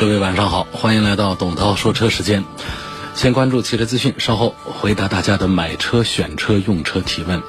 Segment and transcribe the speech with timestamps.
[0.00, 2.44] 各位晚上好，欢迎来到董涛说车时间。
[3.16, 7.42] 先关注汽车资讯，稍后回答大家的买车、选车、用车提问。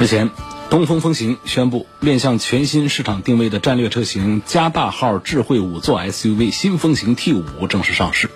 [0.00, 0.28] 日前，
[0.68, 8.28] 东风风行宣布，面向全新市场定位的战略车型加大号智慧五座 SUV 新风行 T 五正式上市。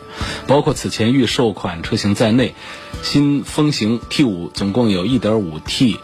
[0.46, 2.54] 包括此前预售款车型在内，
[3.02, 5.96] 新风行 T 五总共有 1.5T。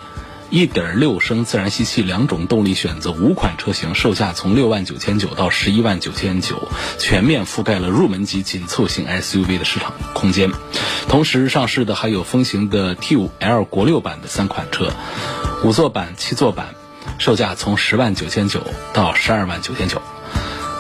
[0.51, 10.53] 1.6升自然吸气两种动力选择，五款车型售价从六万九千九到十一万九千九，全面覆盖了入门级紧凑型 SUV 的市场空间。
[11.09, 14.92] 同时上市的还有风行的 T5L 国六版的三款车，
[15.64, 16.75] 五座版、七座版，
[17.19, 20.01] 售价从十万九千九到十二万九千九。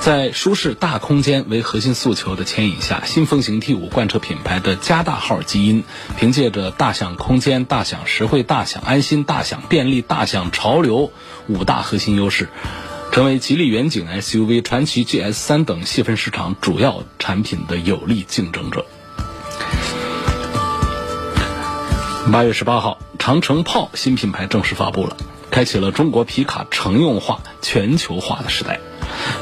[0.04, 5.82] 在舒适大空间为核心诉求的牵引下，新风行 T5 贯彻品牌的加大号基因，
[6.18, 11.10] 凭借着大享空间、大享实惠、大享安心、大享便利、大享潮流
[11.48, 12.50] 五大核心优势，
[13.12, 18.84] 成为吉利远景 SUV、传祺 GS3 等细分市场主要产品的有力竞争者。
[22.30, 25.16] 八月十八号，长城炮新品牌正式发布了，
[25.50, 28.80] 开启了中国皮卡乘用化、全球化的时代。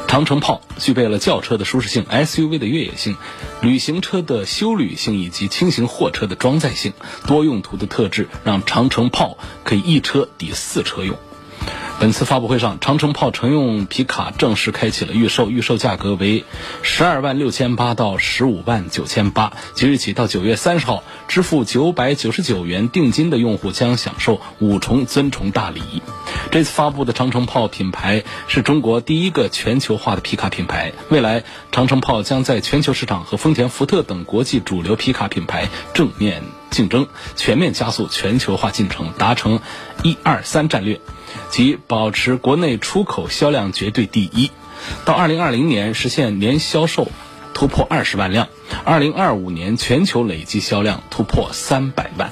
[0.07, 3.15] 长城炮具备了轿车的舒适性、SUV 的越野性、
[3.61, 6.93] 旅行车的休旅性以及轻型货车的装载性，
[7.27, 11.17] 多用途的特质让长城炮可以一车抵四车用。
[11.99, 16.43] 本次发布会上，长城炮乘用皮卡正式开启了预售，预售价格为
[16.81, 19.53] 十二万六千八到十五万九千八。
[19.73, 25.81] 即日起到九月三十号，支付九百九十九元定金的用户将享受五重尊崇大礼。
[26.51, 30.93] 这次发布的长城炮品牌是中国第一个全球化的皮卡品牌。
[31.09, 39.59] 未来，长城炮将在全球市场和丰田、福特等国际主流皮卡品牌正面竞争，全面加速全球化进程，达成
[40.05, 41.01] “一二三”战略。
[41.49, 44.51] 即保持国内出口销量绝对第一，
[45.03, 47.07] 到二零二零年实现年销售
[47.53, 48.49] 突破二十万辆，
[48.83, 52.29] 二零二五年全球累计销量突破三百万。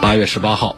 [0.00, 0.76] 八月十八号，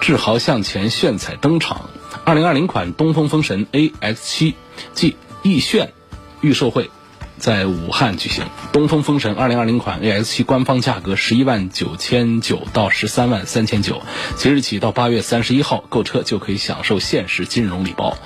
[0.00, 1.88] 志豪向前炫彩登场，
[2.24, 4.54] 二零二零款东风风神 AX 七
[4.94, 5.92] 暨奕炫
[6.40, 6.90] 预售会。
[7.44, 14.00] 在武汉举行，东风风神2020款 AS7 官方价格十一万九千九到十三万三千九，
[14.38, 18.16] 即日起到八月三十一号购车就可以享受限时金融礼包。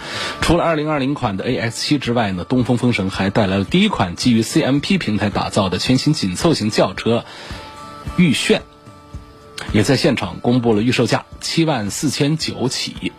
[0.40, 7.24] 除了2020款的 AS7 之外呢，东风风神还带来了第一款基于 CMP 平台打造的全新紧凑型轿车
[8.16, 8.62] 驭炫，
[9.72, 13.10] 也在现场公布了预售价七万四千九起。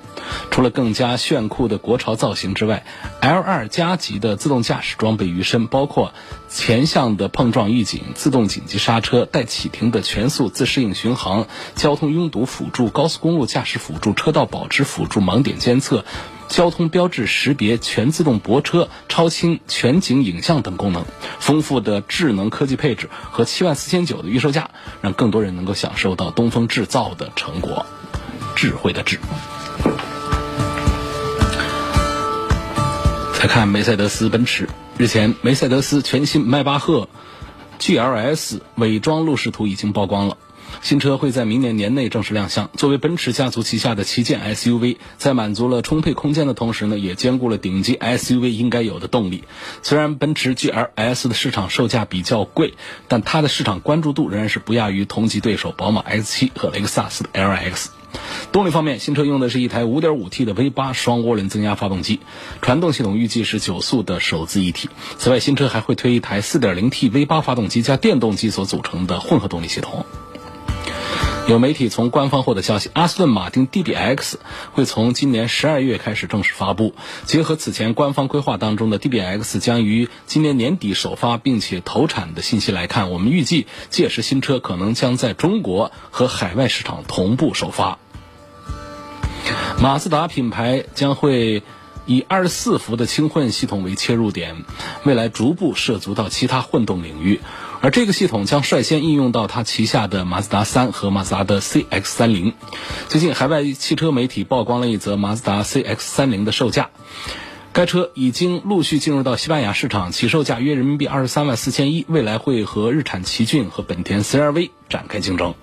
[0.51, 2.85] 除了更加炫酷的国潮造型之外
[3.21, 6.13] ，L2 加级的自动驾驶装备于身，包括
[6.49, 16.05] 前向的碰撞预警、自动紧急刹车、带启停的全速自适应巡航、交通拥堵辅助、高速公路驾驶辅助、车道保持辅助、盲点监测、
[16.47, 21.05] 交通标志识别、全自动泊车、超清全景影像等功能。
[21.39, 27.85] 丰富的智能科技配置和七万四千九的预售价，让更多人能够享受到东风制造的成果，
[28.55, 29.19] 智慧的智。
[33.39, 34.67] 再看梅赛德斯奔驰，
[34.97, 37.07] 日前梅赛德斯全新迈巴赫
[37.79, 40.37] GLS 伪装路试图已经曝光了，
[40.81, 42.69] 新车会在明年年内正式亮相。
[42.75, 49.45] 作为奔驰家族旗下的旗舰 SUV，在满足了充沛空间的同时呢，也兼顾了顶级 SUV 应该有的动力。
[49.83, 52.73] 虽然奔驰 GLS 的市场售价比较贵，
[53.07, 57.98] 但它的市场关注度仍然是不亚于同级对手宝马 X7 和雷克萨斯的 LX。
[58.51, 62.19] 动力方面，新车用的是一台 5.5T 的 V8 双涡轮增压发动机，
[62.61, 64.89] 传动系统预计是九速的手自一体。
[65.17, 70.05] 此外，新车还会推一台 4.0T V8 发动机加电动机所组成的混合动力系统。
[71.47, 74.35] 有媒体从官方获得消息，阿斯顿马丁 DBX
[74.73, 76.93] 会从今年十二月开始正式发布。
[77.25, 87.97] 结合此前官方规划当中的 DBX 将于今年年底首发并且投产的信息来看，我们预计届时新车可能将在中国和海外市场同步首发。
[89.81, 91.63] 马自达品牌将会
[92.05, 94.65] 以二十四伏的轻混系统为切入点，
[95.03, 97.39] 未来逐步涉足到其他混动领域。
[97.81, 102.53] 而这个系统将率先应用到它旗下的马自达三和马自达的 CX 三零。
[103.07, 106.89] 最近，海外汽车媒体曝光了一则马自达 CX 三零的售价。
[107.71, 115.53] 该车已经陆续进入到西班牙市场，起售价约人民币二十三万四千一，未来会和日产奇骏和本田 CR-V 展开竞争。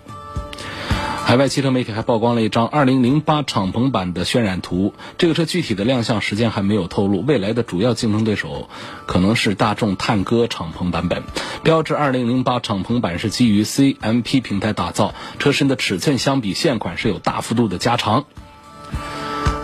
[1.27, 7.21] 海外汽车媒体还曝光了一张2008敞篷版的渲染图，这个车具体的亮相时间还没有透露。
[7.27, 8.71] 未来的主要竞争对手
[9.07, 11.25] 可能是大众探歌敞篷版本。
[11.65, 18.27] 标致2008敞篷版是基于 CMP 平台打造，车身的尺寸相比现款是有大幅度的加长。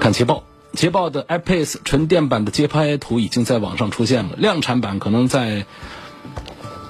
[0.01, 0.43] 看捷豹，
[0.73, 5.65] 捷豹的 iPace 纯电版的街拍图已经在网上出现了，量产版可能在。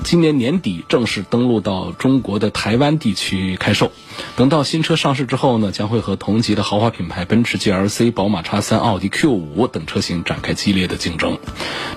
[0.05, 3.93] 今年年底正式登陆到中国的台湾地区开售。
[4.37, 11.39] 等到新车上市之后呢，将会和同级的豪华品牌奔驰 GLC、宝马 X3、奥迪 Q5 等车型展开激烈的竞争。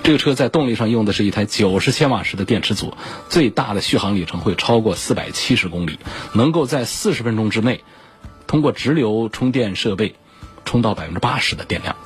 [0.02, 2.94] 这个车在动力上用的是一台90千瓦时的电池组，
[3.28, 5.98] 最大的续航里程会超过470公里，
[6.32, 7.82] 能够在40分钟之内
[8.46, 10.14] 通过直流充电设备
[10.64, 11.96] 充到80%的电量。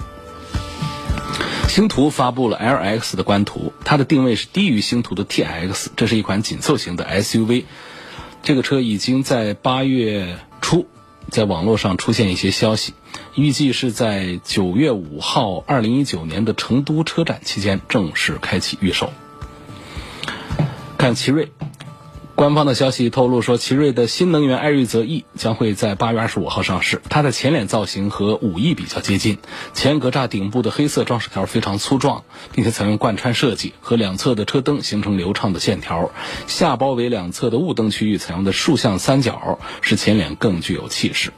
[1.70, 7.62] 星途发布了 LX 的官图，它的定位是低于星途的 TX，这是一款紧凑型的 SUV。
[8.43, 10.88] 这个车已经在八月初
[11.31, 12.94] 在网络上出现一些消息，
[13.37, 19.12] 预计是在九月五号，二零一九年的成都车展期间正式开启预售。
[20.99, 21.52] 看奇瑞。
[22.40, 27.02] 官方的消息透露说，奇瑞的新能源艾瑞泽 E 将会在八月二十五号上市。
[27.10, 29.37] 它的前脸造型和五 E 比较接近，
[29.75, 36.12] 前格栅顶部的黑色装饰条非常粗壮，并且采用贯穿设计，和两侧的车灯形成流畅的线条。
[36.46, 41.34] 下包围两侧的雾灯区域采用的竖向三角，使前脸更具有气势。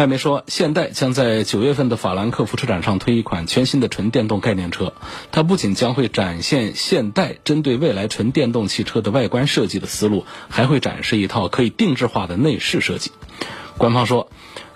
[0.00, 4.94] 外媒说，现代将在九月份的法兰克福车展上推一款全新的纯电动概念车。
[5.30, 13.12] 它不仅将会展现现代针对未来纯电动汽车的外观设计的思路，还会展示一套可以定制化的内饰设计。
[13.76, 14.30] 官方说，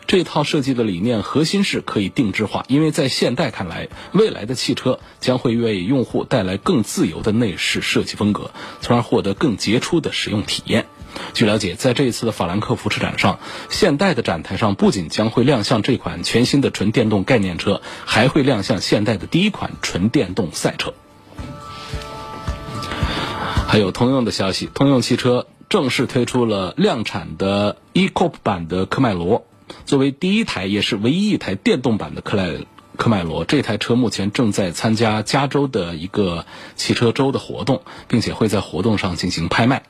[0.06, 8.50] 这套设计的理念核心是可以定制化，因为在现代看来，未来的汽车将会为用户带来更自由的内饰设计风格，
[8.82, 10.84] 从而获得更杰出的使用体验。
[11.32, 13.38] 据了解，在这一次的法兰克福车展上，
[13.70, 20.94] 现代的展台上不仅将会亮相这款全新的纯电动概念车，还会亮相现代的第一款纯电动赛车。
[23.66, 29.46] 还有通用的消息，通用汽车正式推出了量产的 E-Coupe 版的科迈罗，
[29.84, 32.66] 作为第一台也是唯一一台电动版的科迈
[32.96, 36.46] 科迈罗，这台车目前正在参加加州的一个
[36.76, 39.82] 汽车周的活动，并且会在活动上进行拍卖。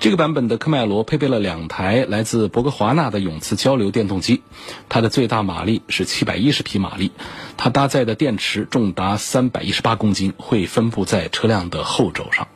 [0.00, 4.42] 这个版本的科迈罗配备了两台来自博格华纳的永磁交流电动机，
[4.88, 7.10] 它的最大马力是七百一十匹马力，
[7.56, 12.46] 它搭载的电池重达三百一十八公斤，会分布在车辆的后轴上。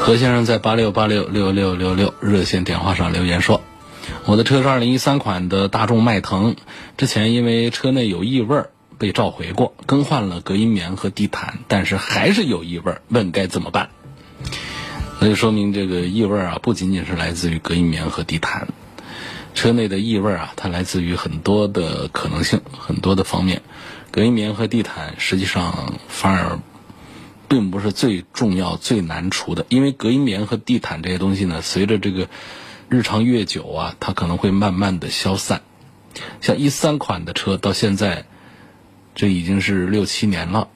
[0.00, 3.60] 何先生在八六八六六六六六热线电话上留言说
[4.26, 6.54] ：“我的车是二零一三款的大众迈腾，
[6.96, 8.64] 之前因为车内有异味
[8.96, 13.90] 被召回过，更换了隔音棉和地毯，但是还是有异味，问该怎么办？”
[15.22, 18.68] 那就说明这个异味啊，不仅仅是来自于隔音棉和地毯，
[19.54, 23.60] 车内的异味啊，它来自于很多的可能性，很多的方面。
[24.10, 26.58] 隔音棉和地毯实际上反而
[27.48, 32.30] 并不是最重要、最难除的，因为隔音棉和地毯这些东西呢，随着这个
[32.88, 35.60] 日常越久啊，它可能会慢慢的消散。
[36.40, 38.24] 像一三款的车到现在，
[39.14, 40.68] 这已经是六七年了，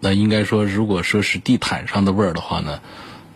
[0.00, 2.80] 那应该说，如果说是地毯上的味儿的话呢？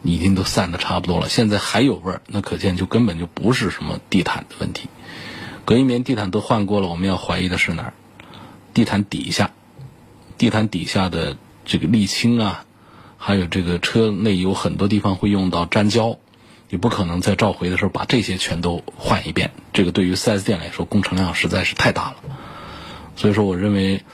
[0.07, 4.89] 已经都散的差不多了，现在还有味儿，那可见就根本就不是什么地毯的问题。
[5.65, 7.93] 隔音棉、地毯都换过了，我们要怀疑的是哪儿？
[8.73, 9.51] 地毯底下，
[10.39, 12.65] 地毯底下的这个沥青啊，
[13.19, 16.19] 还有这个车内有很多地方会用到粘胶，
[16.69, 19.51] 你不可能在召回的时候把这些全都换一遍。
[19.73, 22.17] 这个对于 4S 店来说，工程量实在是太大了。
[23.17, 24.05] 所以说，我认为，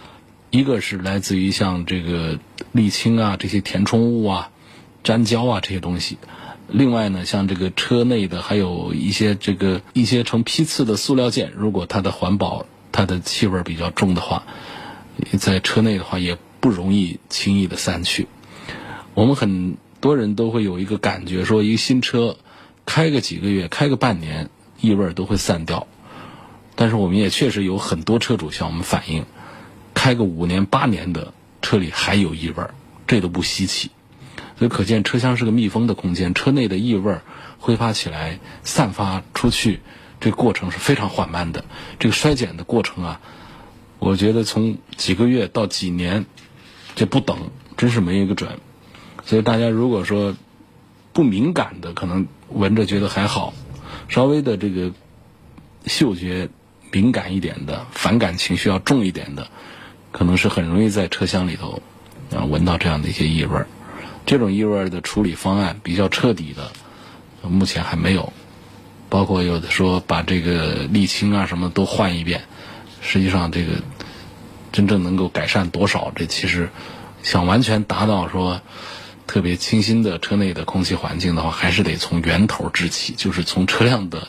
[0.51, 2.39] 一个是来自于像这个
[2.73, 4.49] 沥青啊，这些填充物啊。
[5.05, 6.19] 粘胶啊这些东西，
[6.69, 14.45] 另外呢，像这个车内的还有一些这个一些成批次的塑料件，如果它的环保它的气味比较重的话，
[15.39, 18.29] 在车内的话也不容易轻易的散去。
[19.15, 22.37] 我们很多人都会有一个感觉，说一个新车
[22.87, 24.49] 开个几个月、开个半年，
[24.81, 25.87] 异味都会散掉。
[26.75, 29.27] 但是我们也确实有很多车主向我们反映，
[29.93, 32.65] 开个五年、八年的车里还有异味，
[33.07, 33.91] 这都不稀奇。
[34.63, 37.19] 所以可见，车厢是个密封的空间，车内的异味
[37.59, 39.81] 挥发起来、散发出去，
[40.21, 41.65] 这个过程是非常缓慢的。
[41.99, 43.21] 这个衰减的过程啊，
[43.99, 46.27] 我觉得从几个月到几年，
[46.95, 48.61] 这不等，真是没一个准。
[49.25, 50.37] 所以大家如果说
[51.13, 53.53] 不敏感的，可能闻着觉得还好；
[54.09, 54.93] 稍微的这个
[55.87, 56.49] 嗅觉
[56.93, 59.49] 敏感一点的、反感情绪要重一点的，
[60.13, 61.83] 可能是很容易在车厢里头
[62.33, 63.67] 啊闻到这样的一些异味儿。
[64.25, 66.71] 这种异味的处理方案比较彻底的，
[67.49, 68.33] 目前还没有。
[69.09, 72.45] 包括有的说把这个沥青啊什么都换一遍，
[73.03, 73.73] 实际上这个
[74.73, 76.11] 真正能够改善多少？
[76.17, 76.71] 这其实
[77.23, 78.63] 想完全达到说
[79.27, 84.29] 特别清新的车内的空气环境的话，还是得从源头治起，就是从车辆的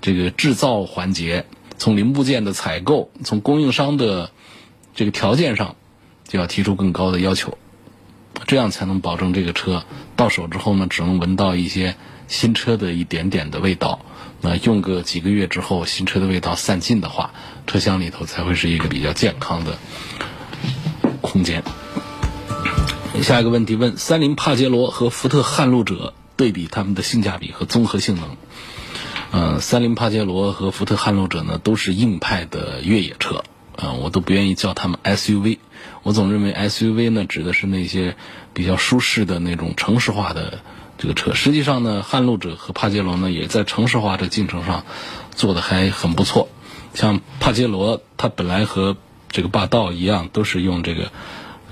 [0.00, 1.44] 这个制造环节，
[1.76, 4.30] 从零部件的采购，从供应商的
[4.94, 5.74] 这个条件上，
[6.28, 7.58] 就要提出更高的要求。
[8.46, 9.84] 这样才能保证这个车
[10.16, 11.96] 到手之后呢，只能闻到一些
[12.28, 14.00] 新车的一点点的味道。
[14.40, 17.32] 那用个几个月之后，新车的味道散尽的话，
[17.66, 19.78] 车厢里头才会是一个比较健康的
[21.22, 21.62] 空间。
[23.22, 28.36] 下一个问题问：三菱帕杰罗和福特撼路者对比它们的性价比和综合性能。
[29.32, 33.42] 呃，三菱帕杰罗和福特撼路者呢，都是硬派的越野车。
[33.76, 35.58] 啊，我都不愿意叫他们 SUV，
[36.06, 38.14] 我总认为 SUV 呢指的是那些
[38.54, 40.60] 比较舒适的那种城市化的
[40.98, 41.34] 这个车。
[41.34, 44.84] 实际上呢，撼路者和帕杰罗呢也在城市化的进程上
[45.34, 46.48] 做的还很不错。
[46.94, 48.96] 像帕杰罗，它本来和
[49.30, 51.10] 这个霸道一样，都是用这个。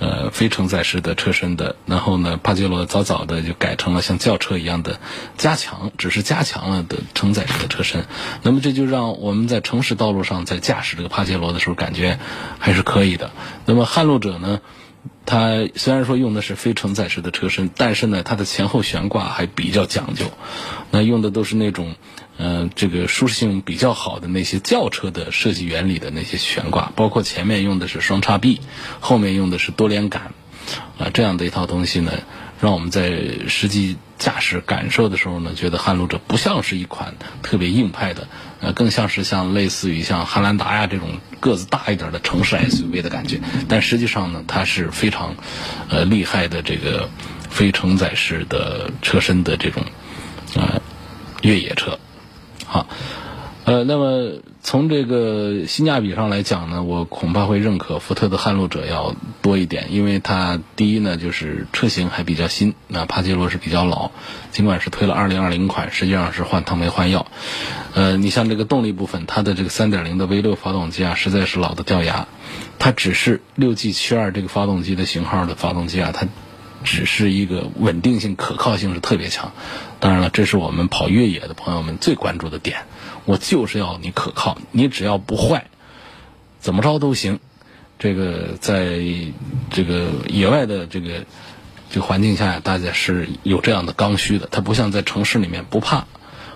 [0.01, 4.99] 呃，非承载式的车身的，然后呢，帕杰罗早早的就改成了像轿车一样的
[5.39, 8.05] 加强，只是加强了的承载式的车身。
[8.43, 12.19] 那么这就让我们在城市道路上在驾驶这个帕杰罗的时候，感觉
[12.59, 13.31] 还是可以的。
[13.67, 14.61] 那么撼路者呢，
[15.27, 20.27] 它虽然说用的是非承载式的车身，但是呢，它的前后悬挂还比较讲究，
[20.91, 21.95] 那用的都是那种。
[22.37, 28.61] 嗯，这个舒适性比较好的那些轿车的设计原理的那些悬挂，包括前面用的是双叉臂，
[28.99, 30.35] 后面用的是多连杆，
[30.99, 32.11] 啊，这样的一套东西呢，
[32.61, 38.27] 让我们在实际驾驶感受的时候呢，觉得撼路者不像是一款特别硬派的，
[38.61, 43.41] 呃，更像是像类似于像汉兰达呀这种个子大一点的城市 SUV 的感觉。
[43.69, 45.35] 但实际上呢，它是非常，
[45.89, 47.09] 呃，厉害的这个
[47.51, 49.83] 非承载式的车身的这种，
[50.57, 50.81] 啊，
[51.43, 51.99] 越野车。
[52.65, 52.87] 好，
[53.65, 64.11] 呃，那么从这个性价比上来讲呢，我恐怕会认可福特的撼路者要多一点，因为它第一呢就是车型还比较新，那帕杰罗是比较老，
[64.53, 67.27] 尽管是推了2020款，实际上是换汤没换药。
[67.93, 72.27] 呃，你像这个动力部分，它的这个3.0的 V6 发动机啊，实在是老的掉牙，
[72.79, 76.27] 它只是 6G72 这个发动机的型号的发动机啊，它。
[76.87, 79.53] 只是一个稳定性、可靠性是特别强。
[80.01, 82.81] 当然了，这是我们跑越野的朋友们最关注的点。
[83.25, 85.67] 我就是要你可靠，你只要不坏，
[86.61, 87.41] 怎么着都行。
[87.99, 88.99] 这个在
[89.71, 91.25] 这个野外的这个
[91.91, 94.49] 这个环境下，大家是有这样的刚需的。
[94.51, 96.07] 它不像在城市里面不怕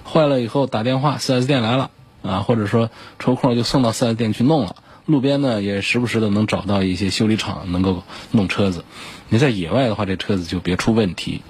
[0.04, 1.90] 坏了以后打电话四 S 店来了
[2.22, 4.76] 啊，或者说抽空就送到四 S 店去弄了。
[5.06, 8.84] 路边呢也时不时的能找到一些修理厂能够弄车子。
[9.30, 11.40] 你在野外的话，这车子就别出问题，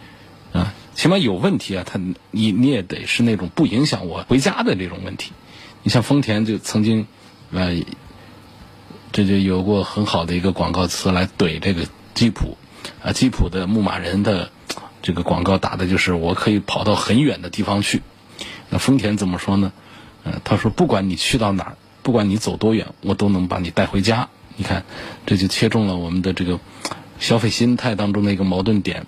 [0.52, 2.00] 啊，起码有问题啊，它
[2.32, 5.30] 你你也得是那种不影响我回家的这种问题。
[5.84, 7.06] 你像丰田就曾经，
[7.52, 7.80] 呃，
[9.12, 12.58] 这就有过很好的一个广告词来怼这个吉普，
[13.00, 14.50] 啊，吉普的牧马人的
[15.00, 18.02] 这个广告打的就是我可以跑到很远的地方去。
[18.68, 19.72] 那丰田怎么说呢？
[20.24, 24.28] 呃，他说不管你去到哪儿，不管你走多远，我都能把你带回家。
[24.56, 24.84] 你看，
[25.26, 26.58] 这就切中了我们的这个。
[27.20, 29.04] 消费心态当中的一个矛盾点，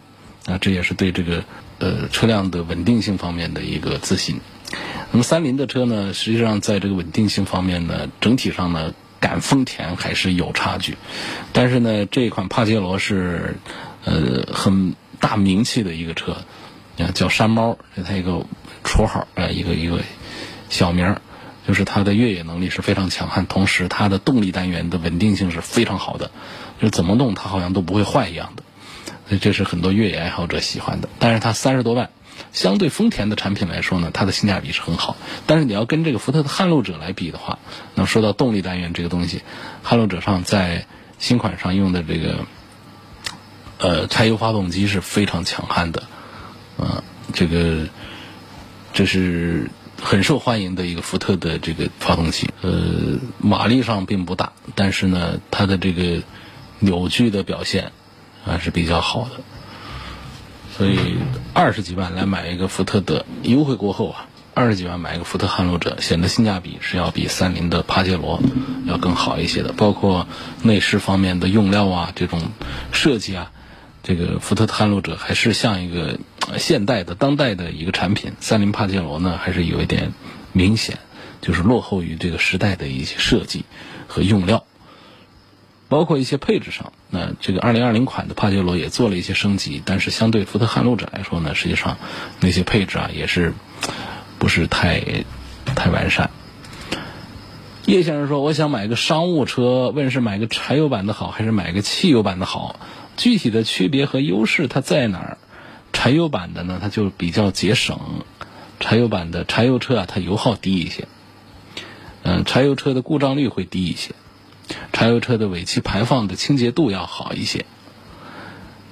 [0.46, 1.44] 啊，这也是对这个
[1.80, 4.40] 呃车辆的稳定性方面的一个自信。
[5.10, 10.96] 那么三菱的车呢，实际上在这个稳定性方面呢，整体上呢赶丰田还是有差距。
[11.52, 13.56] 但是呢，这一款帕杰罗是
[14.04, 16.36] 呃很大名气的一个车，
[16.98, 18.46] 啊叫山猫，是它一个
[18.84, 20.00] 绰号呃，一个一个
[20.68, 21.20] 小名儿。
[21.68, 26.32] 就是它的越野能力是非常强悍，同时它的动力单元的稳定性是非常好的，
[26.80, 28.64] 就怎么弄它好像都不会坏一样的，
[29.38, 31.08] 这是很多越野爱好者喜欢的。
[31.18, 32.10] 但是它三十多万，
[32.52, 35.16] 相对丰田的产品来说呢，它的性价比是很好。
[35.46, 37.58] 但是你要跟这个福特的撼路者来比的话，
[37.94, 39.42] 那说到动力单元这个东西，
[39.82, 40.86] 撼路者上在
[41.18, 42.46] 新款上用的这个
[43.78, 46.02] 呃柴油发动机是非常强悍的，
[46.78, 47.88] 啊，这个
[48.92, 49.70] 这是。
[50.02, 56.22] 很受欢迎的一个福特的这个发动机，呃，马力上并不大，但是呢，它的这个
[56.78, 57.92] 扭矩的表现
[58.50, 59.30] 还是比较好的。
[60.76, 61.16] 所以
[61.54, 68.42] 二十几万来买一个福特的，优惠过后啊，二十几万买一个福特撼路者，显得性价比是要比三菱的帕杰罗
[68.86, 69.72] 要更好一些的。
[69.72, 70.26] 包括
[70.62, 72.40] 内饰方面的用料啊，这种
[72.92, 73.50] 设计啊。
[74.02, 76.18] 这个福特撼路者还是像一个
[76.56, 80.14] 现代的、当代的一个产品，三菱帕杰罗呢还是有一点
[80.52, 80.98] 明显
[81.42, 83.66] 就是落后于这个时代的一些设计
[84.08, 84.64] 和用料，
[85.90, 86.94] 包括一些配置上。
[87.10, 91.98] 那这个2020款的帕杰罗也做了一些升级，但是相对福特撼路者来说呢，实际上
[92.40, 93.52] 那些配置啊也是
[94.38, 95.02] 不是太
[95.66, 96.30] 太完善。
[97.86, 102.76] 叶先生说：“我想买个商务车，问是买个柴油版的好，还是买个汽油版的好？
[103.16, 105.38] 具体的区别和优势它在哪儿？
[105.92, 107.98] 柴油版的呢，它就比较节省。
[108.78, 111.08] 柴油版的柴油车啊，它油耗低一些。
[112.22, 114.12] 嗯，柴油车的故障率会低一些，
[114.92, 117.64] 柴油车的尾气排放的清洁度要好一些。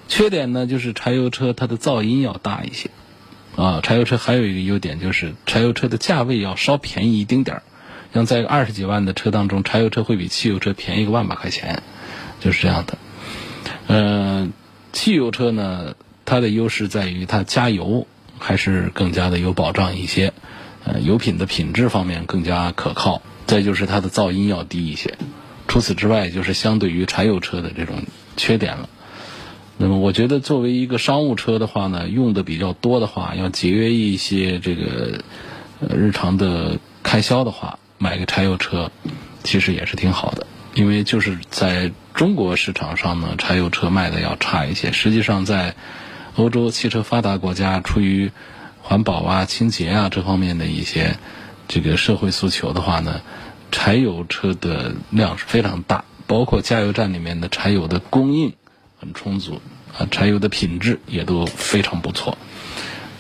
[0.09, 2.91] 缺点呢，就是柴油车它的噪音要大一些。
[3.57, 7.63] 啊，柴油车还有一个优点就是柴油车的价位要稍便宜一丁点儿。”
[8.15, 11.83] 像在二十几万的车当中，柴油车会比汽油车便宜个万把块钱，
[12.41, 12.97] 就是这样的。
[13.87, 14.49] 呃，
[14.95, 15.95] 汽油车呢，
[16.25, 18.07] 它的优势在于它加油
[18.39, 20.33] 还是更加的有保障一些，
[20.85, 23.21] 呃，油品的品质方面更加可靠。
[23.47, 25.19] 再就是它的噪音要低一些。
[25.69, 28.03] 除此之外，就是相对于柴油车的这种
[28.37, 28.89] 缺点了。
[29.77, 35.21] 那么，我觉得作为一个商务车的话呢，用的比较多的话，要节约一些这个
[35.95, 37.79] 日常的开销的话。
[38.01, 38.93] 买个柴油车，
[39.43, 44.93] 其实也是挺好的，因为就是在中国市场上呢，柴油车卖的要差一些。
[44.93, 45.75] 实际上，在
[46.37, 48.31] 欧洲汽车发达国家，出于
[48.83, 51.19] 环保啊、清洁啊这方面的一些
[51.67, 53.21] 这个社会诉求的话呢，
[53.71, 58.55] 柴油车的量是非常大，包括加油站里面的柴油的供应
[58.99, 59.61] 很充足
[59.97, 62.39] 啊，柴油的品质也都非常不错。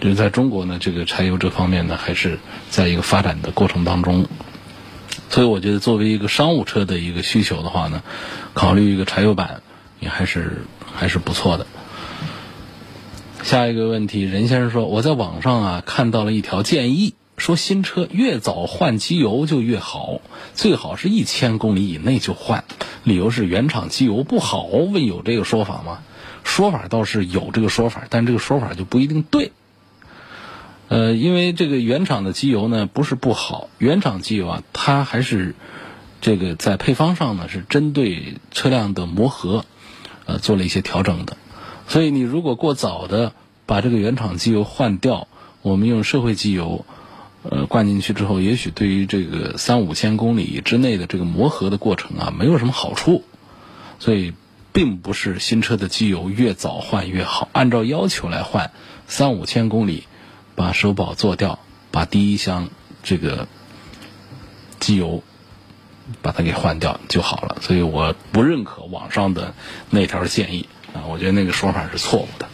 [0.00, 2.38] 就是在中国呢，这个柴油这方面呢，还是
[2.71, 4.26] 在一个发展的过程当中。
[5.28, 8.02] 所以我觉得，作为一个商务车的一个需求的话呢，
[8.55, 9.61] 考虑一个柴油版
[10.00, 10.64] 也还是
[10.95, 11.67] 还是不错的。
[13.43, 20.21] 下一个问题，任先生说，我在网上啊看到了一条建议，说新车越早换机油就越好，
[20.54, 22.64] 最好是一千公里以内就换，
[23.04, 24.64] 理由是原厂机油不好。
[24.64, 26.00] 问有这个说法吗？
[26.45, 29.52] 说法倒是有这个说法，但这个说法就不一定对。
[30.89, 35.54] 呃，因为这个原厂的机油呢不是不好，原厂机油啊，它还是
[36.21, 39.65] 这个在配方上呢是针对车辆的磨合，
[40.25, 41.36] 呃做了一些调整的。
[41.86, 43.32] 所以你如果过早的
[43.67, 45.28] 把这个原厂机油换掉，
[45.60, 46.86] 我们用社会机油
[47.50, 53.25] 呃灌进去之后，也许对于这个三五千公里之内的这个磨合的过程啊，没有什么好处。
[53.99, 54.32] 所以
[54.73, 58.71] 并不是新车的机油越早换越好，按照要求来换，
[59.06, 60.04] 三五千公里。
[60.54, 61.61] 把首保做掉，
[61.93, 62.69] 把第一箱
[63.04, 63.47] 这个
[64.80, 65.23] 机油
[66.21, 67.58] 把它给换掉就好了。
[67.61, 69.54] 所以我不认可网上的
[69.91, 72.49] 那条建议啊，我觉得那个说法是错误的。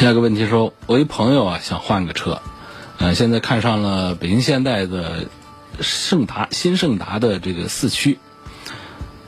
[0.00, 2.40] 下一个问题说，我一朋友啊想换个车，
[2.96, 5.26] 嗯，现在看上了北京现代的
[5.82, 8.18] 胜达新胜达的这个四驱，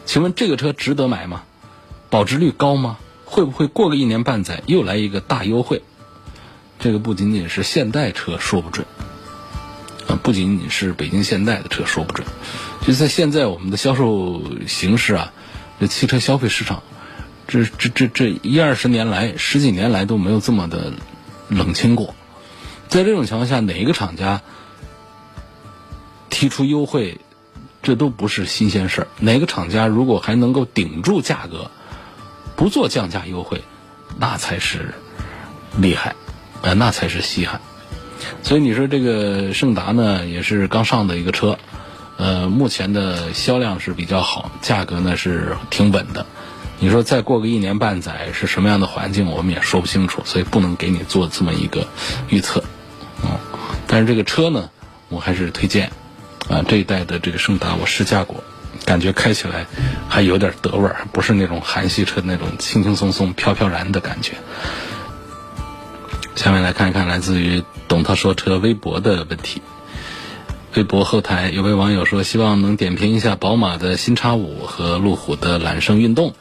[0.07, 1.43] 请问这个车值得买吗？
[2.09, 2.97] 保值率高吗？
[3.27, 5.83] 会不会过个一年半载又来一个大优惠？
[6.79, 8.87] 这个不仅仅是现代车说不准，
[10.09, 12.27] 啊，不仅仅是北京现代的车说不准，
[12.87, 15.33] 就在现在我们的销售形势啊，
[15.79, 16.83] 这汽车消费市场，
[17.47, 20.93] 这这这这一二十年来十几年来都没有这么的
[21.49, 22.15] 冷清过。
[22.89, 24.43] 在这种情况下，哪一个厂家
[26.31, 27.19] 提出优惠，
[27.83, 29.09] 这都不是新鲜事儿。
[29.19, 31.71] 哪个厂家如果还能够顶住价格？
[32.55, 33.63] 不做降价优惠，
[34.19, 34.95] 那才是
[35.79, 36.15] 厉害，
[36.61, 37.61] 呃，那才是稀罕。
[38.43, 41.59] 所以你说这个胜达呢，也是刚上的一个车，
[42.19, 46.27] 呃，目前的销量是比较好，价格呢是挺稳的。
[46.83, 51.87] 你说再过个一年半载是什么样的环境，我们也说不清楚，所以不能给你做这么一个
[52.29, 52.65] 预测。
[53.23, 53.39] 嗯，
[53.87, 54.69] 但是这个车呢，
[55.09, 55.93] 我还是推荐
[56.49, 58.43] 啊，这一代的这个胜达我试驾过。
[58.85, 59.67] 感觉开起来
[60.09, 64.33] 还有点德味儿，不是那种韩系车那种轻轻松松、飘飘然的感觉。
[66.35, 69.63] 下面来看一看来自于懂他说车微博的问题。
[70.75, 76.35] 微博后台有位网友说，希望能点评一下宝马的新叉五和路虎的揽胜运动。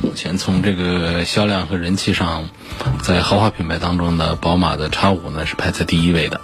[0.00, 2.48] 目前从这个销量和人气上，
[3.02, 6.40] 在豪华品牌当中呢，宝马的叉五呢是排在第一位的，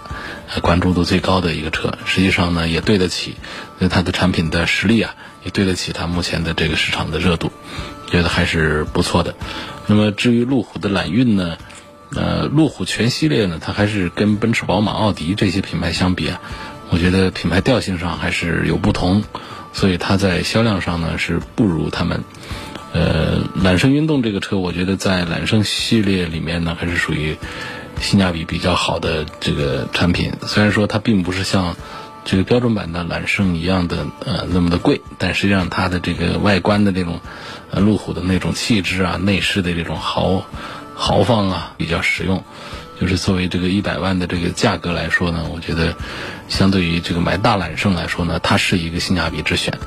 [0.61, 1.93] 关注度最高的一个车。
[2.05, 3.35] 实际上呢，也对得起
[3.89, 7.51] 它的产品的实力啊，也对得起它目前的这个市场的热度，
[8.09, 9.35] 觉得还是不错的。
[9.87, 11.57] 那么至于路虎的揽运呢，
[12.15, 16.39] 呃，路虎全系列呢，它还是跟奔驰、宝马、奥迪这些品牌相比啊，
[16.89, 19.23] 我觉得品牌调性上还是有不同，
[19.73, 22.23] 所以它在销量上呢是不如他们。
[22.93, 27.37] 呃，揽胜运动这个车，我觉得在揽胜系列里面呢，还是属于
[28.01, 30.33] 性价比比较好的这个产品。
[30.47, 31.75] 虽然说它并不是像
[32.25, 37.19] 这个标准版的揽胜一样的呃那么的贵，但实际上它的这个外观的这种
[37.71, 40.45] 呃路虎的那种气质啊，内饰的这种豪
[40.95, 42.43] 豪放啊，比较实用。
[42.99, 45.95] 就是作为这个一百万的这个价格来说呢，我觉得
[46.49, 49.79] 相对于这个买大揽胜来说呢，它是一个性价比之选。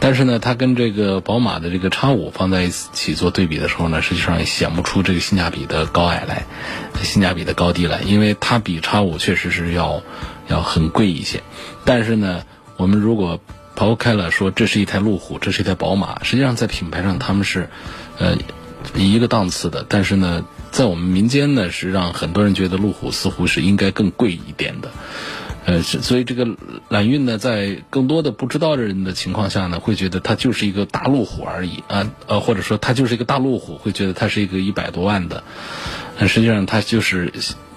[0.00, 6.46] 但是呢，它跟这个宝马的这个叉五放在一起做对比的时候呢，实际上也显不出这个性价比的高矮来，
[7.02, 10.02] 性价比的高低来，因为它比叉五确实是要
[10.46, 11.42] 要很贵一些。
[11.84, 12.42] 但是呢，
[12.76, 13.40] 我们如果
[13.74, 17.68] 抛开了说这是一台路虎，这是一台宝马，实际上在品牌上他们是
[18.18, 18.36] 呃
[18.94, 19.84] 一个档次的。
[19.88, 20.44] 但是呢。
[20.70, 24.90] 在我们民间呢，是让很多人觉得路虎似乎是应该更贵一点的，
[25.68, 26.48] 呃，所以这个
[26.88, 35.44] 揽运呢，在更多的不知道的人的情况下呢，会觉得它就是一个大路虎而已啊，呃，或者说它就是一个大路虎，会觉得它是一个一百多万的，
[36.18, 37.30] 但实际上它就是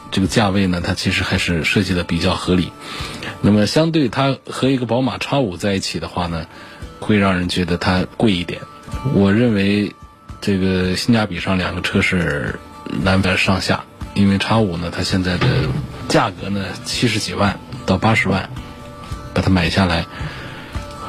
[0.10, 2.72] 这个价位呢，它其实还是设计的比较合理。
[3.42, 6.48] 那么相对它和一个宝马叉五在一起的话呢，
[7.02, 8.62] 会让人觉得它贵一点。
[9.14, 9.94] 我认为
[10.40, 12.56] 这个性价比上两个车是。
[13.04, 15.48] 难分上下，因为叉五呢，它现在的
[16.10, 18.50] 价格呢七十几万到八十万，
[19.34, 20.06] 把它买下来，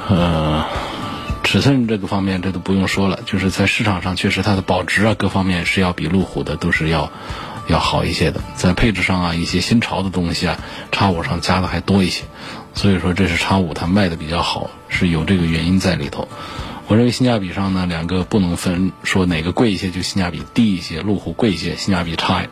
[0.09, 0.65] 呃，
[1.43, 7.11] 尺寸这个方面这都不用说了，就是在市场上确实它的保值啊各方面是要比路虎的都是要
[7.69, 10.59] 要好一些的，在配置上啊一些新潮的东西啊，
[10.91, 12.25] 叉五上加的还多一些，
[12.75, 16.29] 所以说这是叉五它卖的比较好，是有这个原因在里头。
[16.89, 22.43] 我认为性价比上呢，两个不能分，说哪个贵一些就性价比低一些，路虎贵一些，性价比差；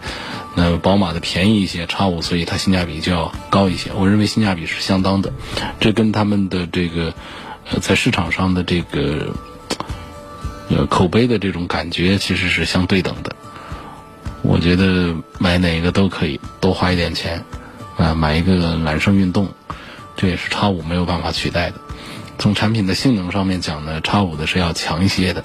[0.54, 3.90] 那宝马的便宜一些，叉五所以它性价比就要高一些。
[3.92, 5.32] 我认为性价比是相当的，
[5.78, 7.12] 这跟他们的这个
[7.70, 9.34] 呃在市场上的这个
[10.70, 13.36] 呃口碑的这种感觉其实是相对等的。
[14.42, 17.44] 我觉得买哪个都可以，多花一点钱
[17.98, 19.48] 啊，买一个揽胜运动，
[20.16, 21.76] 这也是叉五没有办法取代的。
[22.40, 25.44] 从产品的性能上面讲呢，叉五的是要强一些的，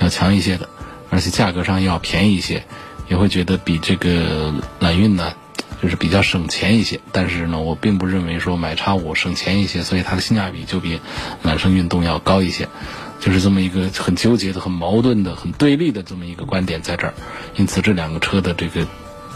[0.00, 0.68] 要强一些的，
[1.10, 2.64] 而且价格上要便宜一些，
[3.08, 5.34] 也会觉得比这个揽运呢，
[5.82, 6.98] 就是比较省钱一些。
[7.12, 10.98] 但是呢，我并不认为说买叉五省钱一些，所以它的性价比就比
[11.42, 12.68] 揽胜运动要高一些，
[13.20, 17.12] 就是这么一个很纠结的、很矛盾的、很对立的这么一个观点在这儿。
[17.56, 18.86] 因此，这两个车的这个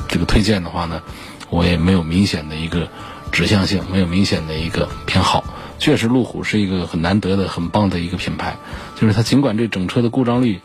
[0.09, 1.03] 这个推荐的话呢，
[1.51, 2.89] 我也没有明显的一个
[3.35, 5.45] 指向性，没有明显的一个偏好。
[5.81, 8.57] 确实，路虎是一个很难得的、很棒的一个品牌。
[8.95, 10.61] 就是它尽管这整车的故障率，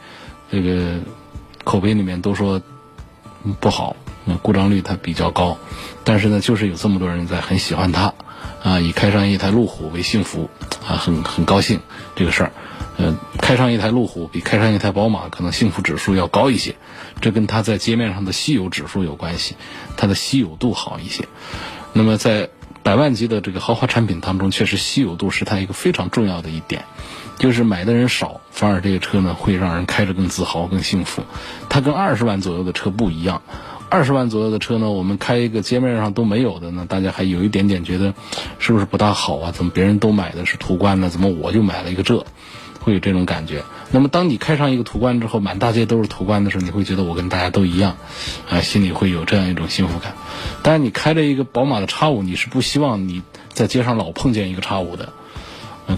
[0.52, 1.00] 这个
[1.64, 2.62] 口碑里面都说
[3.60, 3.96] 不好，
[4.44, 5.58] 故障率它比较高，
[6.04, 8.14] 但是呢，就是有这么多人在很喜欢它，
[8.62, 10.50] 啊，以开上一台路虎为幸福，
[10.88, 11.80] 啊，很很高兴
[12.16, 12.52] 这个事儿。
[12.98, 16.76] 呃，开上一台路虎比开上一台宝马可能幸福指数要高一些，
[17.20, 19.56] 这跟它在街面上的稀有指数有关系，
[19.98, 21.26] 它的稀有度好一些。
[21.94, 22.50] 那么在
[22.90, 26.86] 百万级的这个豪华产品当中，确实稀有度是它一个非常重要的一点，
[27.38, 31.22] 就是买的人少，反而这个车呢会让人开着更自豪、更幸福。
[31.70, 33.44] 它跟二十万左右的车不一样，
[33.92, 38.16] 二十万左右的车呢，我们开一个街面上都没有的呢，大家还有一点点觉得
[38.58, 39.52] 是不是不大好啊？
[39.52, 41.10] 怎么别人都买的是途观呢？
[41.10, 42.26] 怎么我就买了一个这？
[42.90, 43.64] 会有这种感觉。
[43.92, 47.98] 那么，当你开上一个途观之后，满大街都是途观的时候，你会觉得我跟大家都一样，
[48.50, 50.16] 啊，心里会有这样一种幸福感。
[50.64, 53.22] 当然，你开着一个宝马的叉五，你是不希望你
[53.54, 55.14] 在街上老碰见一个叉五的。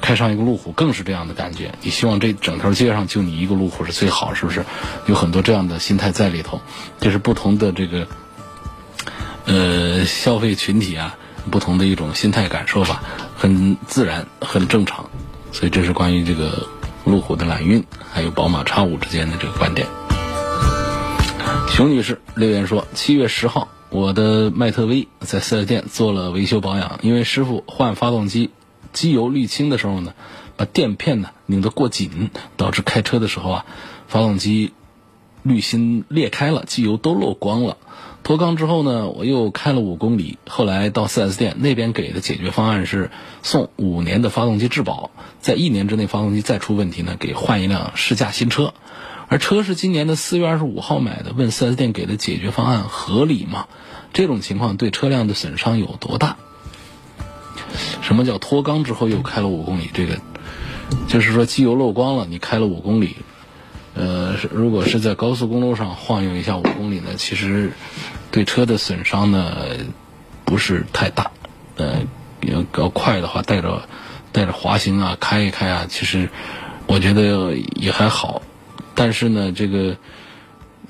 [0.02, 1.74] 开上一个路虎更是这样的感觉。
[1.82, 4.66] 你希望这整条街上就你一个路虎是最好，是不是？
[5.06, 6.62] 有很多这样的心态在里头，
[7.02, 8.08] 这是不同的这个
[9.46, 11.18] 呃消费群体啊，
[11.50, 13.04] 不同的一种心态感受吧，
[13.36, 15.10] 很自然，很正常。
[15.52, 16.70] 所以，这是关于这个。
[17.06, 19.88] 路虎的揽运，还有宝马叉五之间的这个观点。
[21.70, 28.52] 熊女士留言说：七月十号，我的迈特威在四 S 店做了维修保养，因为师傅换发动机
[28.94, 30.14] 机油滤清的时候呢，
[30.58, 33.66] 把垫片呢拧得过紧，导致开车的时候啊，
[34.08, 34.74] 发动机
[35.44, 37.78] 滤芯裂开了，机油都漏光了。
[38.24, 43.10] 脱缸之后呢，我又开了五公里，后来到 4S 店那边给的解决方案是
[43.42, 48.74] 送五年的发动机质保，在一年之内发动机再出问题呢，给换一辆试驾新车。
[49.28, 53.68] 而车是今年的四月二十五号买的，问 4S 店给的解决方案合理吗？
[54.14, 56.38] 这种情况对车辆的损伤有多大？
[58.02, 59.90] 什么叫脱缸之后又开了五公里？
[59.94, 60.20] 这个
[61.08, 63.16] 就是说机油漏光了，你开了五公里。
[63.94, 67.72] 呃，如果是在高速公路上晃悠一下五公里呢，其实
[68.32, 69.58] 对车的损伤呢
[70.46, 71.32] 不是太大。
[71.76, 72.04] 呃，
[72.42, 73.88] 要要快的话，带着
[74.32, 76.30] 带着滑行啊，开一开啊，其实
[76.88, 78.42] 我觉得也还好。
[78.96, 79.98] 但是呢，这个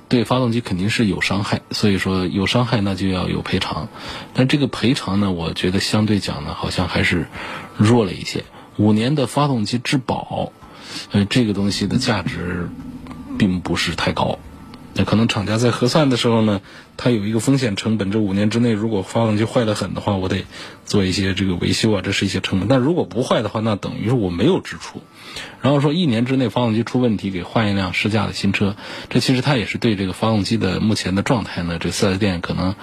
[0.10, 3.88] 对发动机肯定是有伤害，所以说有伤害那就要有赔偿。
[4.34, 7.28] 但这个赔偿呢，我觉得相对讲呢，好像还是
[7.78, 8.44] 弱了一些。
[8.78, 10.52] 五年的发动机质保，
[11.12, 12.70] 呃，这个东西的价值
[13.38, 14.40] 并不是太高。
[14.94, 16.60] 那可能厂家在核算的时候呢，
[16.98, 18.12] 它有一个风险成本。
[18.12, 20.44] 这五年之内，如果发动机坏得很的话，我得
[20.86, 22.68] 做一些这个维修啊，这是一些成本。
[22.68, 25.02] 但如果不坏的话，那等于是我没有支出。
[25.62, 28.76] 然后说一年之内发动机出问题，给换一辆试驾的新车。
[29.10, 32.76] 这其实它也是对这个发动机的目前的状态呢，这四 S 店可能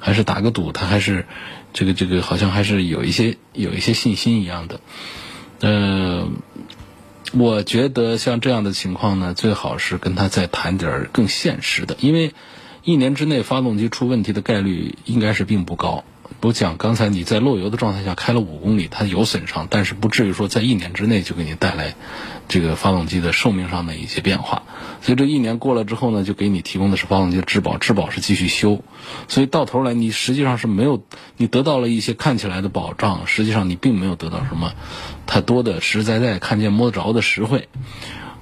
[0.00, 1.26] 还是打个赌，它还是
[1.72, 4.80] 这个这个好像还是有一些有一些信心一样的。
[5.60, 6.26] 呃。
[7.32, 12.34] 我觉得像这样的情况呢，最好是跟他再谈点更现实的，因为
[12.84, 16.04] 一年之内发动机出问题的概率应该是并不高。
[16.40, 21.94] 我讲刚才你在漏油的状态下开了五公里，它有损伤，但是不至于说在一年之内就给你带来
[22.48, 24.62] 这个发动机的寿命上的一些变化。
[25.00, 28.82] 所以这一年过了之后呢，就给你提供的是发动机的质保，质保是继续修。
[29.28, 31.02] 所以到头来你实际上是没有，
[31.36, 34.72] 你得到了一些看起来的保障，实际上你并没有得到什么
[35.26, 37.68] 太多的实实在在看见摸得着的实惠。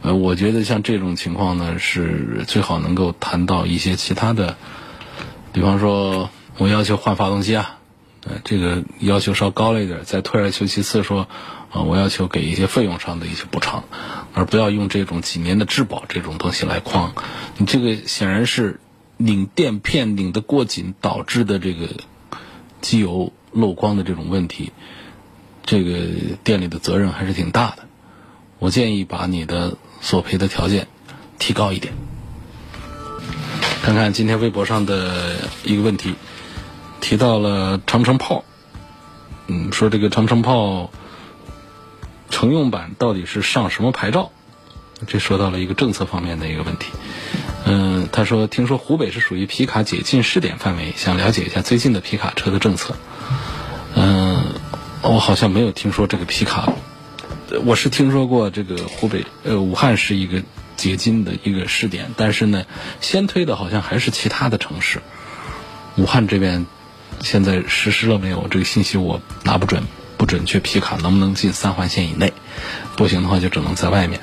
[0.02, 4.56] 呃，我觉得像这种情况呢，是最好能够谈到一些其他的，
[5.52, 7.79] 比方说我要求换发动机啊。
[8.22, 11.26] 呃，这个要求稍高了一点，再退而求其次说，
[11.70, 13.84] 啊，我要求给一些费用上的一些补偿，
[14.34, 17.14] 而不要用这种几年的质保这种东西来框。
[17.56, 18.78] 你这个显然是
[19.16, 21.88] 拧垫片拧得过紧导致的这个
[22.82, 24.70] 机油漏光的这种问题，
[25.64, 26.00] 这个
[26.44, 27.86] 店里的责任还是挺大的。
[28.58, 30.88] 我建议把你的索赔的条件
[31.38, 31.94] 提高一点。
[33.82, 36.16] 看看今天微博上的一个问题。
[37.00, 38.44] 提到了长城炮，
[39.46, 40.90] 嗯，说这个长城炮
[42.28, 44.30] 乘用版到底是上什么牌照？
[45.06, 46.86] 这说到了一个政策方面的一个问题。
[47.64, 52.94] 嗯，他说听说湖北是属于皮卡解禁试点范围，想了解一下最近的皮卡车的政策。
[53.94, 54.44] 嗯，
[55.02, 56.72] 我好像没有听说这个皮卡，
[57.64, 60.42] 我是听说过这个湖北呃武汉是一个
[60.76, 62.64] 解禁的一个试点，但是呢，
[63.00, 65.00] 先推的好像还是其他的城市，
[65.96, 66.66] 武汉这边。
[67.22, 68.48] 现在实施了没有？
[68.50, 69.84] 这个信息我拿不准，
[70.16, 70.58] 不准确。
[70.60, 72.32] 皮卡能不能进三环线以内？
[72.96, 74.20] 不行的话，就只能在外面。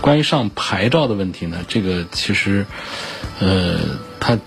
[0.00, 1.58] 关于上牌照的问题呢？
[1.68, 2.66] 这个其实，
[3.38, 3.78] 呃，
[4.18, 4.38] 他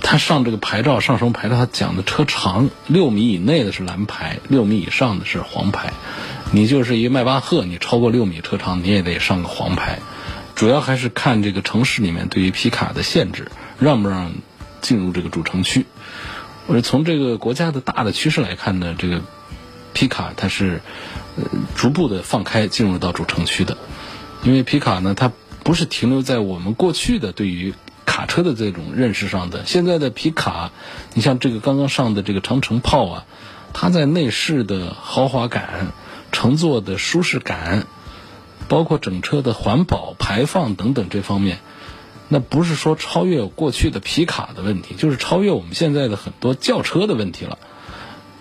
[0.00, 1.56] 他上这个牌照上什么牌照？
[1.56, 5.92] 他讲的车长六米以内的是蓝牌，六米以上的是黄牌。
[6.52, 10.00] 你就是一迈巴赫，你超过六米车长，你也得上个黄牌。
[10.56, 14.32] 主要还是看这个城市里面对于皮卡的限制，让不让
[14.80, 15.86] 进入这个主城区。
[16.70, 19.22] 或者从这个国家的大的趋势来看呢，这个
[19.92, 20.82] 皮卡它是
[21.36, 21.42] 呃
[21.74, 23.76] 逐步的放开进入到主城区的，
[24.44, 25.32] 因为皮卡呢它
[25.64, 27.74] 不是停留在我们过去的对于
[28.06, 30.70] 卡车的这种认识上的，现在的皮卡，
[31.12, 33.24] 你像这个刚刚上的这个长城炮啊，
[33.72, 35.88] 它在内饰的豪华感、
[36.30, 37.88] 乘坐的舒适感，
[38.68, 41.58] 包括整车的环保、排放等等这方面。
[42.32, 47.58] 那不是说超越过去的皮卡的问题，就是超越我们现在的很多轿车的问题了。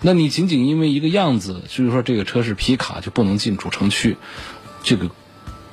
[0.01, 4.15] 那你仅仅因为一个样子，就是说这个车是皮卡就不能进主城区，
[4.83, 5.09] 这个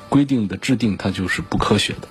[0.09, 2.09] 规定的制定它就是不科学的。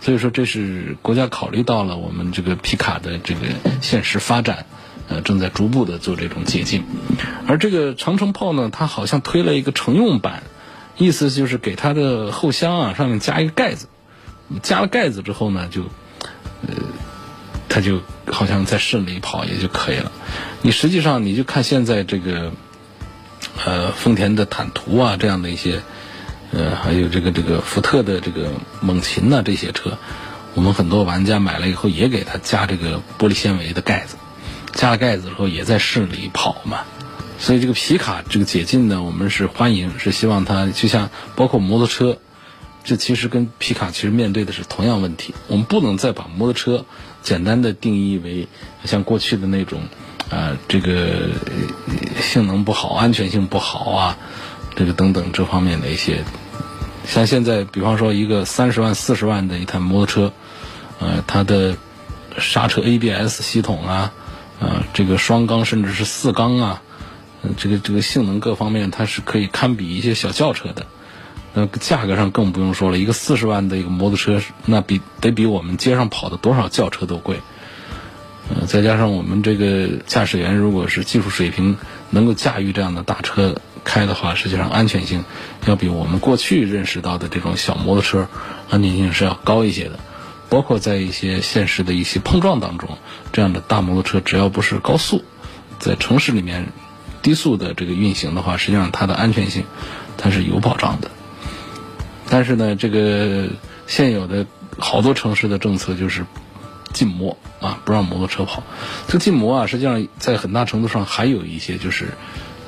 [0.00, 3.40] 所以说这是国家考虑到了我们这个皮卡的这个
[3.80, 4.66] 现实发展，
[5.06, 6.82] 呃，正在逐步的做这种解禁。
[7.46, 10.42] 而这个长城炮呢，它好像推了一个乘用版，
[10.98, 13.86] 意思就是给它的后箱啊上面加一个盖子。
[14.60, 15.82] 加了盖子之后呢，就，
[16.66, 16.74] 呃，
[17.68, 20.12] 它就好像在市里跑也就可以了。
[20.60, 22.52] 你实际上你就看现在这个，
[23.64, 25.82] 呃，丰田的坦途啊这样的一些，
[26.52, 29.96] 呃，还有这个这个福特的这个猛禽呐这些车，
[30.54, 34.16] 我们很多玩家买了以后也给它加这个玻璃纤维的盖子，
[34.72, 36.80] 加了盖子之后也在市里跑嘛。
[37.38, 42.18] 所以这个皮卡这个解禁呢，我们是欢迎，是希望它就像包括摩托车。
[42.84, 45.34] 这其实跟皮卡其实面对的是同样问题。
[45.48, 46.84] 我们不能再把摩托车
[47.22, 48.48] 简单的定义为
[48.84, 49.82] 像过去的那种，
[50.30, 51.30] 啊，这个
[52.20, 54.18] 性能不好、安全性不好啊，
[54.74, 56.24] 这个等等这方面的一些。
[57.06, 60.32] 像现在，比方说一个三十万、四十万的一台摩托车，
[61.00, 61.76] 呃，它的
[62.38, 64.12] 刹车 ABS 系统啊，
[64.60, 66.82] 呃，这个双缸甚至是四缸啊，
[67.56, 70.86] 这个这个性能各方面，它是可以堪比一些小轿车的。
[71.54, 77.40] 那价格上更不用说了，一个四十万的一个摩托车，那比得比我们街上跑的多少轿车都贵。
[78.48, 81.76] 呃，再加上我们这个驾驶员如果是技术水平
[82.10, 85.24] 能够驾驭这样的大车开的话，实际上安全性
[85.66, 88.28] 要比我们过去认识到的这种小摩托车
[88.68, 89.98] 安全性是要高一些的。
[90.48, 92.98] 包括在一些现实的一些碰撞当中，
[93.32, 95.24] 这样的大摩托车只要不是高速，
[95.78, 96.72] 在城市里面
[97.22, 99.64] 低速的这个运行的话，实际上它的安全性
[100.18, 101.10] 它是有保障的。
[102.32, 103.46] 但是呢，这个
[103.86, 104.46] 现有的
[104.78, 106.24] 好多城市的政策就是
[106.90, 108.62] 禁摩啊，不让摩托车跑。
[109.06, 112.08] 这禁摩啊，实际上在很大程度上还有一些就是，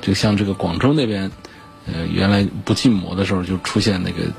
[0.03, 1.31] 就像这个广州那边，
[1.87, 4.31] 呃，原来不禁摩的时候就出现那个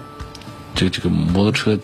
[0.75, 1.79] 这这个摩托车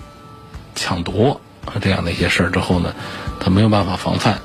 [0.76, 2.94] 抢夺啊这样的一些事儿之后呢，
[3.40, 4.40] 他没有办法防范，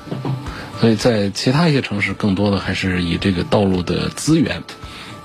[0.81, 4.63] 所以在其他一些城市，更多的还是以这个道路的资源，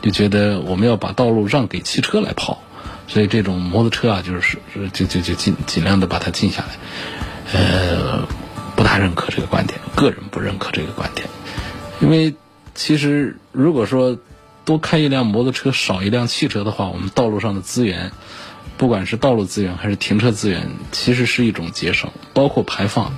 [0.02, 2.62] 就觉得我们要把道路让给汽车来跑。
[3.08, 4.58] 所以这种摩托车啊，就是
[4.92, 8.26] 就就就尽尽量的把它禁下来，呃，
[8.74, 11.28] 不大认可这个观点，个人不认可这个观点，
[12.00, 12.34] 因为
[12.74, 14.18] 其实如果说
[14.64, 18.12] 多开一辆摩托车，少一辆汽车的话，我们道路上的资源，
[18.78, 23.12] 不管是道路资源还是停车资源，其实是一种节省，包括排放，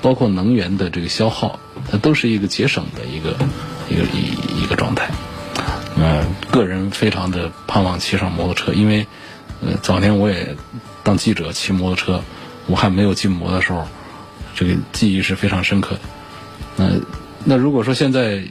[0.00, 3.36] 包括能源的这个消耗，它都是一个节省的一个
[3.88, 5.10] 一个一一个状态。
[6.02, 9.06] 呃，个人非常的盼望骑上摩托车，因为，
[9.60, 10.56] 呃，早年我也
[11.04, 12.24] 当记者骑摩托车，
[12.66, 13.86] 武汉没有禁摩的时候，
[14.56, 16.00] 这个记忆是非常深刻的。
[16.74, 16.90] 那
[17.44, 18.42] 那如果说现在，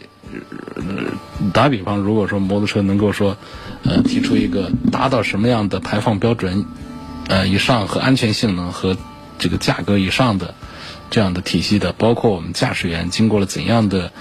[1.51, 3.35] 打比方，如果说摩托车能够说，
[3.83, 6.65] 呃，提出一个达到什么样的排放标准，
[7.27, 8.95] 呃，以上和安全性能和
[9.39, 10.55] 这个价格以上的
[11.09, 14.13] 这样的体系的，包括我们驾驶员经过了怎样的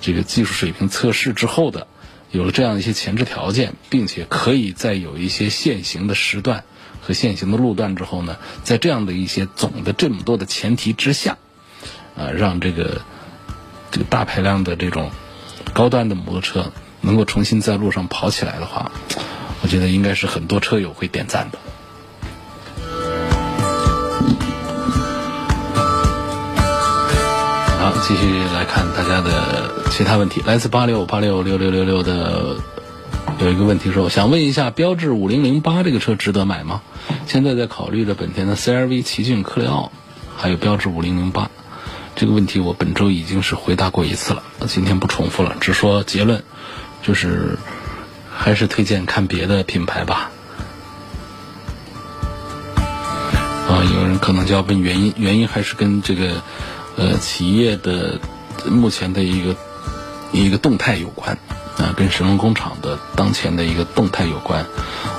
[0.00, 1.86] 这个技术水平测试之后的。
[2.30, 6.64] 有了这样一些前置条件，并且可以在有一些限行的时段
[7.00, 11.38] 和限行的路段之后呢，在这样的一些总的这么多的前提之下，
[12.16, 13.00] 啊，让这个
[13.90, 15.10] 这个大排量的这种
[15.72, 18.92] 高端的摩托车能够重新在路上跑起来的话，
[19.62, 21.58] 我觉得应该是很多车友会点赞的。
[27.92, 32.56] 继续来看大家的其他问题，来自八六八六六六六六的
[33.40, 36.82] 有一个问题说，我想问一下，标致五零零八这个车值得买吗？
[37.26, 39.92] 现在在考虑着本田的 CRV、奇骏、克雷奥，
[40.36, 41.50] 还有标致五零零八。
[42.16, 46.42] 这个问题我本周已经是回答过一次了，今天不重复了，只说结论，
[47.02, 47.58] 就是
[48.34, 50.30] 还是推荐看别的品牌吧。
[53.68, 56.42] 啊，有人可能就要问原因，原因还是跟这个。
[56.98, 58.18] 呃，企业的
[58.66, 59.54] 目前的一个
[60.32, 61.38] 一个动态有关
[61.78, 64.66] 啊，跟神龙工厂的当前的一个动态有关，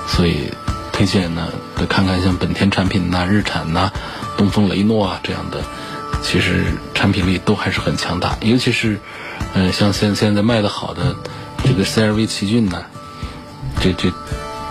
[0.05, 0.51] 所以
[0.91, 3.91] 推荐呢，得看看像本田产品呐、日产呐、
[4.37, 5.63] 东风雷诺啊这样的，
[6.21, 8.99] 其实产品力都还是很强大，尤其是
[9.53, 11.15] 呃，像现现在卖的好的
[11.63, 12.83] 这个 CRV 奇骏呢，
[13.79, 14.11] 这这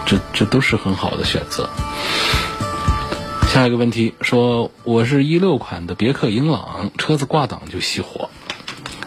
[0.05, 1.71] 这这都是很好的选择。
[3.49, 8.29] 下一个问题说，我是一六款的别克英朗，车子挂档就熄火，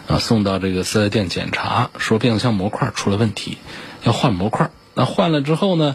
[0.08, 3.56] 啊，送到这个四 S 店检查，说变速箱模块出了问题，
[4.02, 4.72] 要换模块。
[4.94, 5.94] 那换了之后呢，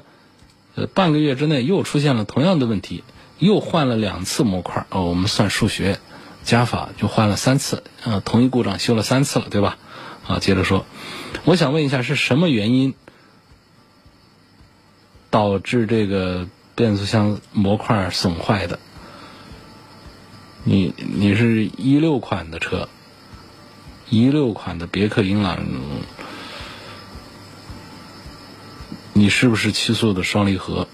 [0.76, 3.04] 呃，半个月之内又出现了同样的问题，
[3.38, 4.88] 又换了两次模块。
[4.92, 6.00] 哦，我们算数学
[6.46, 9.78] 加法就换了三次，啊，同一故障修了三次了，对吧？
[10.26, 10.86] 啊，接着说，
[11.44, 12.96] 我想问一下是什么原因
[15.30, 16.48] 导致这个？
[16.78, 18.78] 变速箱模块损坏的，
[20.64, 22.88] 你你是一六款的车，
[24.12, 25.58] 一六款的别克英朗，
[29.14, 30.88] 你是不是七速的双离合？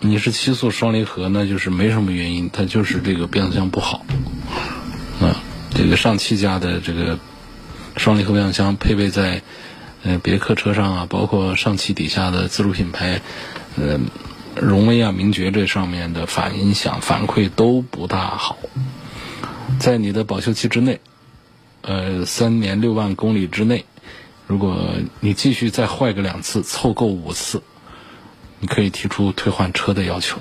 [0.00, 4.04] 你是七速双离合，那就是没什么原因，它就是这个变速箱不好。
[5.22, 7.18] 啊，这个上汽家的这个
[7.96, 9.40] 双离合变速箱配备在
[10.02, 13.22] 呃别克车上啊，包括上汽底下的自主品牌，
[13.76, 14.10] 嗯。
[14.60, 18.56] 荣威啊、名爵这上面的反音响反馈都不大好，
[19.78, 21.00] 在你的保修期之内，
[21.82, 23.84] 呃，三年六万公里之内，
[24.46, 27.62] 如果你继续再坏个两次，凑够五次，
[28.60, 30.38] 你可以提出退换车的要求。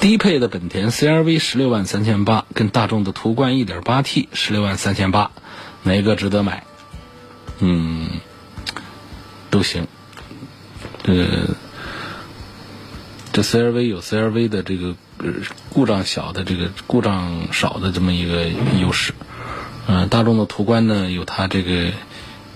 [0.00, 5.30] 低配的本田 CRV 十六万三千八，跟大众的途观一点八 T 十六万三千八，
[5.82, 6.64] 哪个值得买？
[7.58, 8.20] 嗯，
[9.50, 9.86] 都行。
[11.04, 11.54] 呃，
[13.32, 14.94] 这 CRV 有 CRV 的这个
[15.70, 18.48] 故障小的这个故障少的这么一个
[18.80, 19.12] 优势。
[19.86, 21.92] 嗯，大众的途观呢有它这个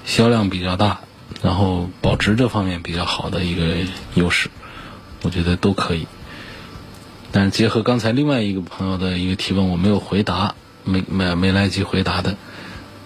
[0.05, 1.01] 销量比较大，
[1.43, 3.77] 然后保值这方面比较好的一个
[4.15, 4.49] 优势，
[5.23, 6.07] 我觉得都可以。
[7.31, 12.39] 但是结合刚才另外一个朋友的一个提问，我没有回答，没没没来及回答的。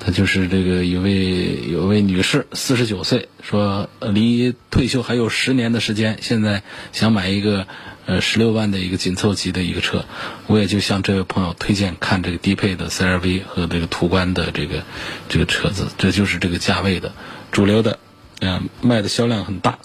[0.04, 7.68] 他就是这个一位有位女士，四十九岁，说离退休还有十年的时间，现在想买一个
[8.06, 10.04] 呃十六万的一个紧凑级的一个车，
[10.48, 14.82] 我也就向这位朋友推荐看这个低配的 CRV 和这个途观的这个
[15.28, 17.12] 这个车子，这就是这个价位的
[17.52, 18.00] 主流的，
[18.40, 19.78] 嗯，卖的销量很大，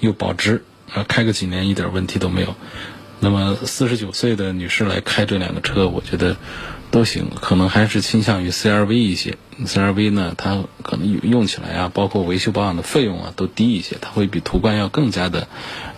[0.00, 2.56] 又保值，啊，开个几年一点问题都没有。
[3.20, 6.36] 那么四十九岁的女士来开这两个车，我觉得。
[6.92, 9.38] 都行，可能还是倾向于 CRV 一些。
[9.64, 15.48] CRV 呢，它可能用起来啊，包括维修保养的费用啊，都低一些，它会比途观要更加的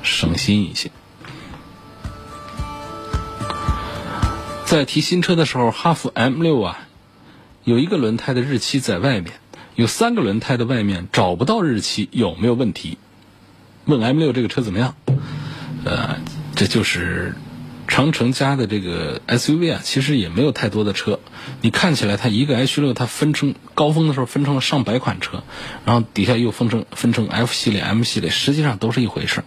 [0.04, 0.92] 省心一些。
[4.64, 6.86] 在提新车的时候，哈弗 M 六啊，
[7.64, 9.34] 有一个轮胎的日期在外面，
[9.74, 12.98] 有三个轮胎的外面找不到日期，有没有问题？
[13.84, 14.94] 问 M 六这个车怎么样？
[15.84, 16.20] 呃，
[16.54, 17.34] 这就是。
[17.86, 21.20] 长城家的这个 SUV 啊，其实也没有太多的车。
[21.60, 25.42] 你看起来它一个 H 六，它分成高峰的时候分成了上百款车，
[25.84, 29.44] 然后底下又分成分成 F 系列、M 系列，实际上都是一回事儿。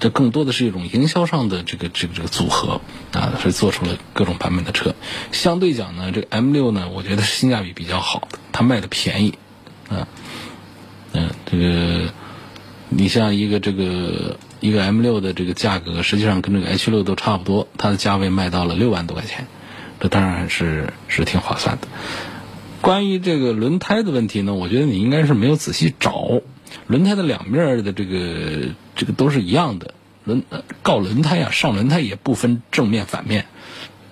[0.00, 2.80] 这更多的是一种营销上的这个这个这个组合
[3.12, 4.94] 啊，是做出了各种版本的车。
[5.32, 9.38] 相对讲呢，这个 M 六呢，我觉得是性价比比较好的，它卖的便宜
[9.88, 10.06] 啊，
[11.12, 12.12] 嗯，这个
[12.96, 14.36] 你像一个这个。
[14.60, 19.46] 一个 M 六的这个价格，实际上跟这个 H 六都差不多，它的价位卖到了六万多块钱，
[20.00, 21.88] 这当然是是挺划算的。
[22.80, 26.40] 关于这个轮胎的问题呢，我觉得你应该是没有仔细找，
[26.86, 29.92] 轮胎的两面的这个这个都是一样的，
[30.24, 30.42] 轮
[30.82, 33.44] 告轮胎啊，上轮胎也不分正面反面。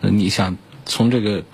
[0.02, 1.44] 你想从这个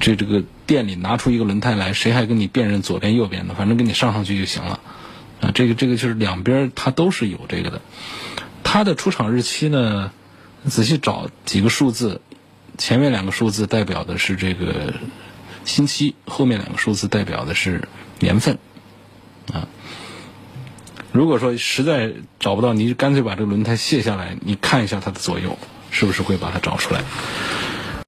[0.00, 3.54] 这这个店里拿出一个轮胎来，谁还跟你辨认左边右边的？
[3.54, 4.80] 反正给你上上去就行了。
[5.44, 7.82] 啊，这个这个就是两边它都是有这个的，
[8.62, 10.10] 它的出厂日期呢，
[10.66, 12.22] 仔细找几个数字，
[12.78, 14.94] 前面两个数字代表的是这个
[15.66, 17.86] 星期，后面两个数字代表的是
[18.20, 18.58] 年份，
[19.52, 19.68] 啊，
[21.12, 25.58] 如果说实在找不到，你干脆把这个轮胎卸下来，你看一下它的左右，
[25.90, 27.02] 是不是会把它找出来？